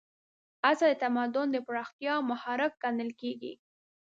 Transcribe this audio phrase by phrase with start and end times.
[0.65, 3.53] هڅه د تمدن د پراختیا محرک ګڼل کېږي.